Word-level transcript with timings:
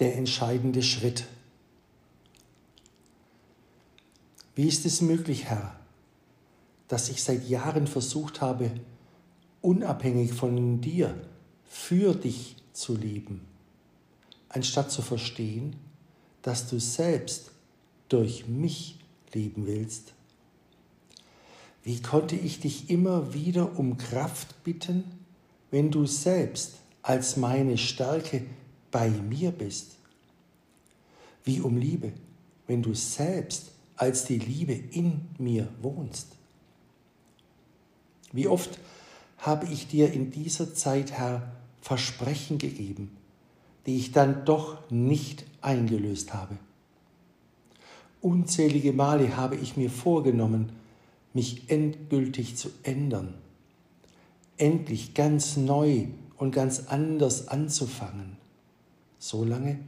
der 0.00 0.16
entscheidende 0.16 0.82
Schritt. 0.82 1.26
Wie 4.54 4.66
ist 4.66 4.84
es 4.86 5.00
möglich, 5.00 5.44
Herr, 5.44 5.78
dass 6.88 7.08
ich 7.08 7.22
seit 7.22 7.48
Jahren 7.48 7.86
versucht 7.86 8.40
habe, 8.40 8.72
unabhängig 9.60 10.32
von 10.32 10.80
dir, 10.80 11.14
für 11.66 12.14
dich 12.14 12.56
zu 12.72 12.96
lieben, 12.96 13.42
anstatt 14.48 14.90
zu 14.90 15.02
verstehen, 15.02 15.76
dass 16.42 16.68
du 16.68 16.80
selbst 16.80 17.52
durch 18.08 18.48
mich 18.48 18.98
lieben 19.32 19.66
willst? 19.66 20.14
Wie 21.82 22.00
konnte 22.02 22.36
ich 22.36 22.60
dich 22.60 22.90
immer 22.90 23.32
wieder 23.32 23.78
um 23.78 23.96
Kraft 23.98 24.64
bitten, 24.64 25.04
wenn 25.70 25.90
du 25.90 26.06
selbst 26.06 26.74
als 27.02 27.36
meine 27.36 27.78
Stärke 27.78 28.44
bei 28.90 29.10
mir 29.10 29.50
bist? 29.50 29.96
Wie 31.44 31.60
um 31.60 31.76
Liebe, 31.76 32.12
wenn 32.66 32.82
du 32.82 32.94
selbst 32.94 33.72
als 33.96 34.24
die 34.24 34.38
Liebe 34.38 34.72
in 34.72 35.28
mir 35.38 35.68
wohnst? 35.80 36.28
Wie 38.32 38.46
oft 38.46 38.78
habe 39.38 39.66
ich 39.66 39.88
dir 39.88 40.12
in 40.12 40.30
dieser 40.30 40.74
Zeit, 40.74 41.12
Herr, 41.12 41.50
Versprechen 41.80 42.58
gegeben, 42.58 43.16
die 43.86 43.96
ich 43.96 44.12
dann 44.12 44.44
doch 44.44 44.78
nicht 44.90 45.44
eingelöst 45.62 46.34
habe. 46.34 46.58
Unzählige 48.20 48.92
Male 48.92 49.36
habe 49.36 49.56
ich 49.56 49.76
mir 49.76 49.90
vorgenommen, 49.90 50.72
mich 51.32 51.70
endgültig 51.70 52.56
zu 52.56 52.68
ändern, 52.82 53.34
endlich 54.58 55.14
ganz 55.14 55.56
neu 55.56 56.08
und 56.36 56.52
ganz 56.52 56.88
anders 56.88 57.48
anzufangen. 57.48 58.36
So 59.20 59.44
lange, 59.44 59.78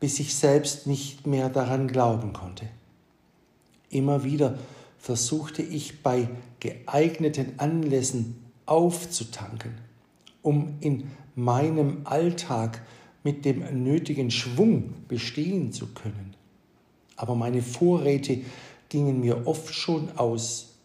bis 0.00 0.18
ich 0.18 0.34
selbst 0.34 0.86
nicht 0.86 1.26
mehr 1.26 1.50
daran 1.50 1.88
glauben 1.88 2.32
konnte. 2.32 2.66
Immer 3.90 4.24
wieder 4.24 4.58
versuchte 4.98 5.60
ich 5.62 6.02
bei 6.02 6.28
geeigneten 6.58 7.58
Anlässen 7.58 8.42
aufzutanken, 8.64 9.74
um 10.40 10.78
in 10.80 11.10
meinem 11.34 12.00
Alltag 12.04 12.82
mit 13.22 13.44
dem 13.44 13.84
nötigen 13.84 14.30
Schwung 14.30 14.94
bestehen 15.06 15.72
zu 15.72 15.88
können. 15.88 16.34
Aber 17.16 17.34
meine 17.34 17.60
Vorräte 17.60 18.40
gingen 18.88 19.20
mir 19.20 19.46
oft 19.46 19.74
schon 19.74 20.16
aus, 20.16 20.76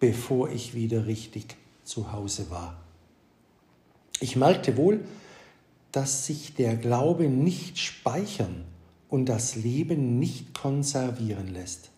bevor 0.00 0.50
ich 0.50 0.74
wieder 0.74 1.06
richtig 1.06 1.56
zu 1.82 2.12
Hause 2.12 2.50
war. 2.50 2.76
Ich 4.20 4.36
merkte 4.36 4.76
wohl, 4.76 5.00
dass 5.98 6.26
sich 6.26 6.54
der 6.54 6.76
Glaube 6.76 7.28
nicht 7.28 7.76
speichern 7.76 8.64
und 9.08 9.28
das 9.28 9.56
Leben 9.56 10.20
nicht 10.20 10.54
konservieren 10.54 11.52
lässt. 11.52 11.90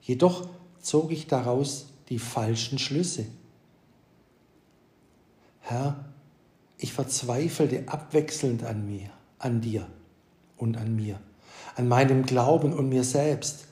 Jedoch 0.00 0.48
zog 0.80 1.12
ich 1.12 1.26
daraus 1.26 1.88
die 2.08 2.18
falschen 2.18 2.78
Schlüsse. 2.78 3.26
Herr, 5.60 6.06
ich 6.78 6.94
verzweifelte 6.94 7.86
abwechselnd 7.88 8.64
an 8.64 8.86
mir, 8.86 9.10
an 9.38 9.60
dir 9.60 9.86
und 10.56 10.78
an 10.78 10.96
mir, 10.96 11.20
an 11.76 11.88
meinem 11.88 12.24
Glauben 12.24 12.72
und 12.72 12.88
mir 12.88 13.04
selbst, 13.04 13.66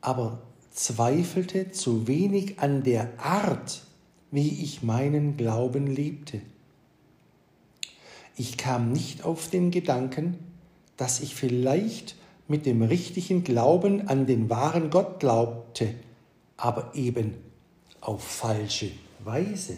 aber 0.00 0.40
zweifelte 0.70 1.72
zu 1.72 2.06
wenig 2.06 2.60
an 2.60 2.84
der 2.84 3.18
Art, 3.18 3.82
wie 4.30 4.62
ich 4.62 4.84
meinen 4.84 5.36
Glauben 5.36 5.88
lebte. 5.88 6.40
Ich 8.40 8.56
kam 8.56 8.90
nicht 8.90 9.22
auf 9.22 9.50
den 9.50 9.70
Gedanken, 9.70 10.38
dass 10.96 11.20
ich 11.20 11.34
vielleicht 11.34 12.16
mit 12.48 12.64
dem 12.64 12.80
richtigen 12.80 13.44
Glauben 13.44 14.08
an 14.08 14.24
den 14.24 14.48
wahren 14.48 14.88
Gott 14.88 15.20
glaubte, 15.20 15.94
aber 16.56 16.94
eben 16.94 17.34
auf 18.00 18.24
falsche 18.24 18.92
Weise. 19.24 19.76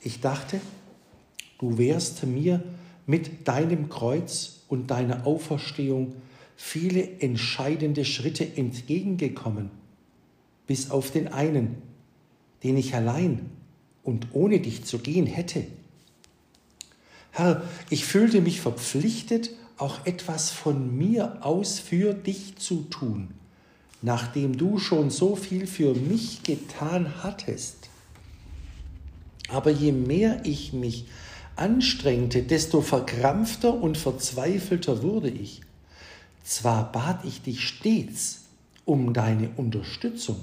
Ich 0.00 0.20
dachte, 0.20 0.60
du 1.60 1.78
wärst 1.78 2.26
mir 2.26 2.64
mit 3.06 3.46
deinem 3.46 3.88
Kreuz 3.88 4.64
und 4.66 4.90
deiner 4.90 5.28
Auferstehung 5.28 6.16
viele 6.56 7.20
entscheidende 7.20 8.04
Schritte 8.04 8.56
entgegengekommen, 8.56 9.70
bis 10.66 10.90
auf 10.90 11.12
den 11.12 11.28
einen, 11.28 11.80
den 12.64 12.76
ich 12.76 12.96
allein 12.96 13.59
und 14.10 14.26
ohne 14.32 14.58
dich 14.58 14.84
zu 14.84 14.98
gehen 14.98 15.26
hätte. 15.26 15.64
Herr, 17.30 17.62
ich 17.90 18.04
fühlte 18.04 18.40
mich 18.40 18.60
verpflichtet, 18.60 19.50
auch 19.78 20.04
etwas 20.04 20.50
von 20.50 20.98
mir 20.98 21.38
aus 21.40 21.78
für 21.78 22.12
dich 22.12 22.56
zu 22.56 22.82
tun, 22.90 23.28
nachdem 24.02 24.58
du 24.58 24.78
schon 24.78 25.10
so 25.10 25.36
viel 25.36 25.68
für 25.68 25.94
mich 25.94 26.42
getan 26.42 27.22
hattest. 27.22 27.88
Aber 29.48 29.70
je 29.70 29.92
mehr 29.92 30.40
ich 30.44 30.72
mich 30.72 31.06
anstrengte, 31.56 32.42
desto 32.42 32.80
verkrampfter 32.80 33.72
und 33.72 33.96
verzweifelter 33.96 35.02
wurde 35.02 35.30
ich. 35.30 35.60
Zwar 36.42 36.90
bat 36.90 37.24
ich 37.24 37.42
dich 37.42 37.66
stets 37.66 38.42
um 38.84 39.12
deine 39.12 39.50
Unterstützung, 39.56 40.40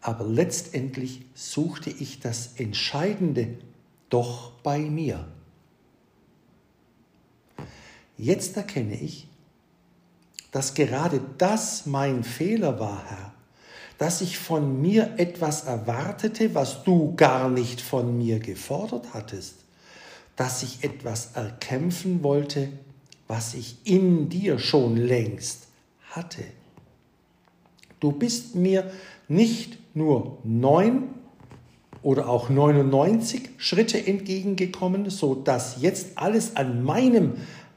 aber 0.00 0.24
letztendlich 0.24 1.22
suchte 1.34 1.90
ich 1.90 2.20
das 2.20 2.54
Entscheidende 2.56 3.58
doch 4.08 4.52
bei 4.62 4.78
mir. 4.78 5.26
Jetzt 8.16 8.56
erkenne 8.56 8.94
ich, 8.94 9.28
dass 10.50 10.74
gerade 10.74 11.20
das 11.38 11.86
mein 11.86 12.24
Fehler 12.24 12.80
war, 12.80 13.04
Herr, 13.06 13.32
dass 13.98 14.20
ich 14.20 14.38
von 14.38 14.80
mir 14.80 15.14
etwas 15.18 15.64
erwartete, 15.64 16.54
was 16.54 16.84
du 16.84 17.14
gar 17.16 17.48
nicht 17.48 17.80
von 17.80 18.16
mir 18.16 18.38
gefordert 18.38 19.12
hattest, 19.12 19.56
dass 20.36 20.62
ich 20.62 20.84
etwas 20.84 21.32
erkämpfen 21.34 22.22
wollte, 22.22 22.70
was 23.26 23.54
ich 23.54 23.78
in 23.84 24.28
dir 24.28 24.58
schon 24.58 24.96
längst 24.96 25.66
hatte. 26.10 26.44
Du 28.00 28.12
bist 28.12 28.54
mir 28.54 28.90
nicht 29.28 29.78
nur 29.94 30.38
neun 30.44 31.04
oder 32.02 32.28
auch 32.28 32.48
99 32.48 33.50
Schritte 33.58 34.06
entgegengekommen, 34.06 35.10
so 35.10 35.34
dass 35.34 35.82
jetzt 35.82 36.16
alles 36.16 36.56
an 36.56 36.84
meinem 36.84 37.34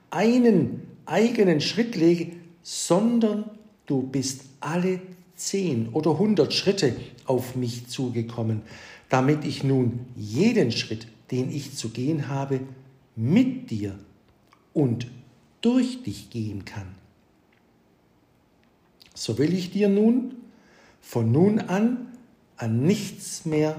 einen 0.10 0.82
eigenen 1.06 1.62
Schritt 1.62 1.96
lege, 1.96 2.34
sondern 2.62 3.46
du 3.88 4.04
bist 4.04 4.44
alle 4.60 5.02
zehn 5.36 5.90
oder 5.94 6.20
hundert 6.20 6.54
Schritte 6.54 6.96
auf 7.26 7.56
mich 7.56 7.88
zugekommen, 7.88 8.62
damit 9.10 9.44
ich 9.44 9.64
nun 9.64 10.06
jeden 10.16 10.72
Schritt, 10.72 11.08
den 11.32 11.52
ich 11.52 11.76
zu 11.76 11.90
gehen 11.90 12.28
habe, 12.28 12.60
mit 13.16 13.72
dir 13.72 13.98
und 14.74 15.08
durch 15.62 16.04
dich 16.04 16.30
gehen 16.30 16.66
kann. 16.66 17.01
So 19.22 19.38
will 19.38 19.54
ich 19.54 19.70
dir 19.70 19.88
nun 19.88 20.34
von 21.00 21.32
nun 21.32 21.60
an 21.60 22.08
an 22.58 22.84
nichts 22.84 23.46
mehr 23.46 23.76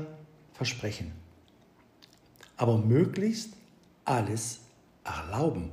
versprechen, 0.52 1.10
aber 2.56 2.78
möglichst 2.78 3.54
alles 4.04 4.60
erlauben 5.02 5.70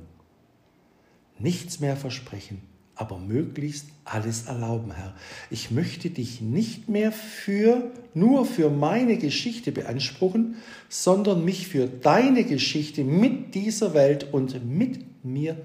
nichts 1.40 1.80
mehr 1.80 1.96
versprechen, 1.96 2.60
aber 2.94 3.18
möglichst 3.18 3.86
alles 4.04 4.46
erlauben, 4.46 4.92
Herr. 4.92 5.14
Ich 5.50 5.70
möchte 5.70 6.10
dich 6.10 6.40
nicht 6.40 6.88
mehr 6.88 7.12
für 7.12 7.90
nur 8.12 8.44
für 8.44 8.70
meine 8.70 9.16
Geschichte 9.18 9.72
beanspruchen, 9.72 10.56
sondern 10.88 11.44
mich 11.44 11.68
für 11.68 11.86
deine 11.86 12.44
Geschichte 12.44 13.04
mit 13.04 13.54
dieser 13.54 13.94
Welt 13.94 14.32
und 14.32 14.64
mit 14.66 15.24
mir 15.24 15.56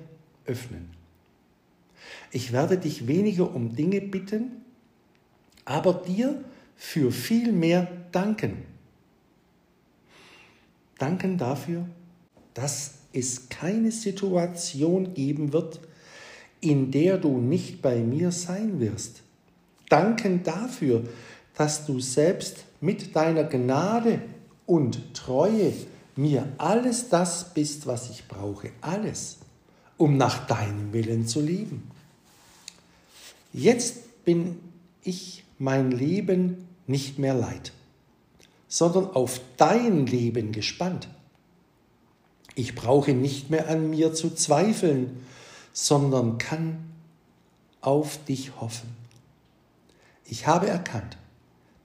öffnen. 0.46 0.95
Ich 2.36 2.52
werde 2.52 2.78
dich 2.78 3.08
weniger 3.08 3.56
um 3.56 3.78
Dinge 3.78 4.02
bitten, 4.02 4.62
aber 5.64 5.94
dir 5.94 6.44
für 6.76 7.10
viel 7.10 7.54
mehr 7.54 7.88
danken. 8.12 8.58
Danken 10.98 11.38
dafür, 11.38 11.86
dass 12.54 12.96
es 13.14 13.48
keine 13.48 13.90
Situation 13.90 15.14
geben 15.14 15.54
wird, 15.54 15.80
in 16.60 16.92
der 16.92 17.20
du 17.20 17.38
nicht 17.38 17.82
bei 17.82 18.00
mir 18.00 18.34
sein 18.34 18.82
wirst. 18.82 19.24
Danken 19.88 20.44
dafür, 20.44 21.06
dass 21.56 21.86
du 21.86 22.02
selbst 22.02 22.66
mit 22.82 23.16
deiner 23.16 23.46
Gnade 23.46 24.20
und 24.66 25.14
Treue 25.14 25.72
mir 26.18 26.50
alles 26.58 27.08
das 27.08 27.54
bist, 27.54 27.88
was 27.88 28.10
ich 28.10 28.28
brauche, 28.28 28.72
alles, 28.82 29.38
um 29.96 30.18
nach 30.18 30.46
deinem 30.48 30.92
Willen 30.92 31.26
zu 31.26 31.40
leben. 31.40 31.96
Jetzt 33.58 34.26
bin 34.26 34.60
ich 35.02 35.46
mein 35.60 35.90
Leben 35.90 36.68
nicht 36.88 37.20
mehr 37.20 37.34
leid, 37.34 37.72
sondern 38.68 39.10
auf 39.12 39.40
dein 39.56 40.06
Leben 40.08 40.52
gespannt. 40.52 41.08
Ich 42.54 42.76
brauche 42.76 43.14
nicht 43.14 43.50
mehr 43.50 43.70
an 43.70 43.90
mir 43.90 44.14
zu 44.14 44.32
zweifeln, 44.32 45.26
sondern 45.72 46.38
kann 46.38 46.80
auf 47.80 48.22
dich 48.26 48.60
hoffen. 48.60 48.90
Ich 50.26 50.48
habe 50.48 50.68
erkannt, 50.68 51.18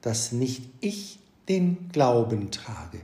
dass 0.01 0.33
nicht 0.33 0.63
ich 0.81 1.19
den 1.47 1.87
Glauben 1.93 2.51
trage, 2.51 2.99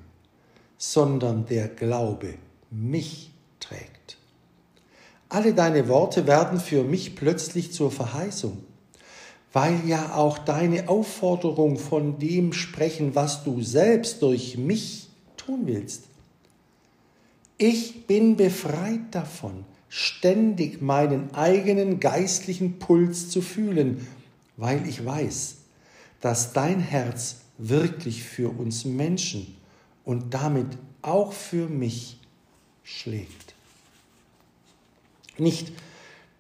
sondern 0.78 1.46
der 1.46 1.70
Glaube 1.70 2.34
mich 2.70 3.32
trägt. 3.62 3.97
Alle 5.38 5.54
deine 5.54 5.88
Worte 5.88 6.28
werden 6.28 6.60
für 6.60 6.84
mich 6.84 7.16
plötzlich 7.16 7.72
zur 7.72 7.92
Verheißung 7.92 8.58
weil 9.54 9.88
ja 9.88 10.14
auch 10.14 10.38
deine 10.38 10.88
Aufforderung 10.88 11.78
von 11.78 12.20
dem 12.20 12.54
sprechen, 12.54 13.16
was 13.16 13.44
du 13.44 13.62
selbst 13.62 14.22
durch 14.22 14.56
mich 14.56 15.10
tun 15.36 15.62
willst. 15.66 16.04
Ich 17.58 18.06
bin 18.06 18.36
befreit 18.36 19.00
davon, 19.10 19.66
ständig 19.90 20.82
meinen 20.82 21.34
eigenen 21.34 22.00
geistlichen 22.00 22.78
Puls 22.78 23.30
zu 23.30 23.42
fühlen, 23.42 24.06
weil 24.58 24.88
ich 24.88 25.04
weiß, 25.04 25.56
dass 26.22 26.54
dein 26.54 26.80
Herz 26.80 27.38
wirklich 27.58 28.24
für 28.24 28.50
uns 28.50 28.86
Menschen 28.86 29.56
und 30.06 30.36
damit 30.36 30.68
auch 31.02 31.32
für 31.32 31.68
mich 31.68 32.20
schlägt. 32.84 33.57
Nicht, 35.40 35.72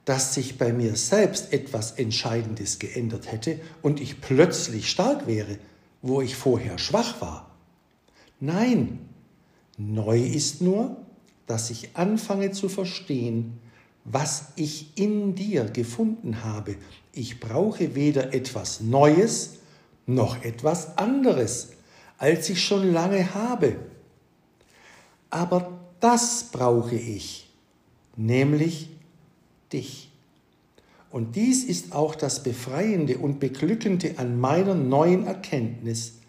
dass 0.05 0.33
sich 0.33 0.57
bei 0.57 0.71
mir 0.71 0.95
selbst 0.95 1.51
etwas 1.51 1.91
Entscheidendes 1.91 2.79
geändert 2.79 3.31
hätte 3.31 3.59
und 3.81 3.99
ich 3.99 4.21
plötzlich 4.21 4.89
stark 4.89 5.27
wäre, 5.27 5.57
wo 6.01 6.21
ich 6.21 6.35
vorher 6.35 6.77
schwach 6.77 7.19
war. 7.19 7.51
Nein, 8.39 8.99
neu 9.77 10.19
ist 10.19 10.61
nur, 10.61 10.97
dass 11.45 11.69
ich 11.69 11.95
anfange 11.95 12.51
zu 12.51 12.69
verstehen, 12.69 13.59
was 14.03 14.53
ich 14.55 14.97
in 14.97 15.35
dir 15.35 15.65
gefunden 15.65 16.43
habe. 16.43 16.75
Ich 17.11 17.39
brauche 17.39 17.95
weder 17.95 18.33
etwas 18.33 18.79
Neues 18.79 19.55
noch 20.05 20.43
etwas 20.43 20.97
anderes, 20.97 21.71
als 22.17 22.49
ich 22.49 22.63
schon 22.63 22.93
lange 22.93 23.33
habe. 23.33 23.75
Aber 25.29 25.79
das 25.99 26.45
brauche 26.51 26.95
ich, 26.95 27.46
nämlich 28.17 28.89
dich. 29.71 30.11
Und 31.09 31.35
dies 31.35 31.63
ist 31.63 31.93
auch 31.93 32.15
das 32.15 32.43
Befreiende 32.43 33.17
und 33.17 33.39
Beglückende 33.39 34.15
an 34.17 34.39
meiner 34.39 34.75
neuen 34.75 35.25
Erkenntnis, 35.25 36.19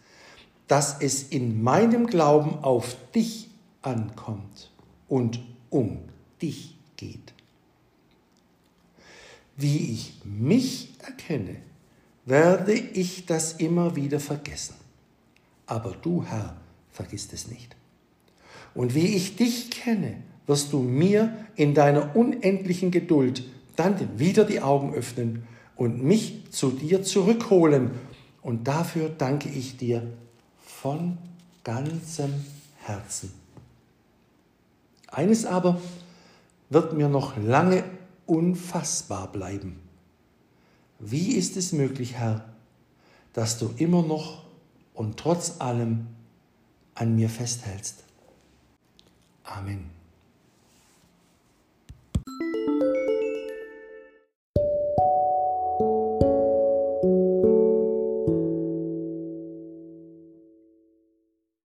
dass 0.68 1.00
es 1.00 1.24
in 1.24 1.62
meinem 1.62 2.06
Glauben 2.06 2.62
auf 2.62 2.96
dich 3.14 3.48
ankommt 3.82 4.70
und 5.08 5.40
um 5.70 5.98
dich 6.40 6.76
geht. 6.96 7.32
Wie 9.56 9.92
ich 9.92 10.20
mich 10.24 10.92
erkenne, 11.00 11.56
werde 12.24 12.74
ich 12.74 13.26
das 13.26 13.54
immer 13.54 13.96
wieder 13.96 14.20
vergessen. 14.20 14.76
Aber 15.66 15.92
du, 15.92 16.22
Herr, 16.24 16.56
vergisst 16.90 17.32
es 17.32 17.48
nicht. 17.48 17.74
Und 18.78 18.94
wie 18.94 19.16
ich 19.16 19.34
dich 19.34 19.72
kenne, 19.72 20.22
wirst 20.46 20.72
du 20.72 20.78
mir 20.78 21.36
in 21.56 21.74
deiner 21.74 22.14
unendlichen 22.14 22.92
Geduld 22.92 23.42
dann 23.74 24.20
wieder 24.20 24.44
die 24.44 24.60
Augen 24.60 24.94
öffnen 24.94 25.42
und 25.74 26.04
mich 26.04 26.44
zu 26.52 26.70
dir 26.70 27.02
zurückholen. 27.02 27.90
Und 28.40 28.68
dafür 28.68 29.08
danke 29.08 29.48
ich 29.48 29.78
dir 29.78 30.06
von 30.60 31.18
ganzem 31.64 32.32
Herzen. 32.84 33.32
Eines 35.08 35.44
aber 35.44 35.80
wird 36.70 36.92
mir 36.92 37.08
noch 37.08 37.36
lange 37.36 37.82
unfassbar 38.26 39.32
bleiben. 39.32 39.80
Wie 41.00 41.32
ist 41.32 41.56
es 41.56 41.72
möglich, 41.72 42.14
Herr, 42.14 42.44
dass 43.32 43.58
du 43.58 43.74
immer 43.76 44.02
noch 44.02 44.44
und 44.94 45.16
trotz 45.16 45.60
allem 45.60 46.06
an 46.94 47.16
mir 47.16 47.28
festhältst? 47.28 48.04
Amen. 49.50 49.97